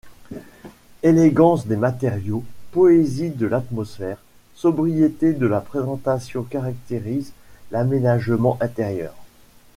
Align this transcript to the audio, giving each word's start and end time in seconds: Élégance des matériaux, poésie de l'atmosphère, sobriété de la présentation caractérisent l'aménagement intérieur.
Élégance 1.03 1.67
des 1.67 1.75
matériaux, 1.75 2.43
poésie 2.71 3.29
de 3.29 3.45
l'atmosphère, 3.45 4.17
sobriété 4.55 5.31
de 5.33 5.45
la 5.45 5.61
présentation 5.61 6.41
caractérisent 6.41 7.33
l'aménagement 7.69 8.57
intérieur. 8.61 9.13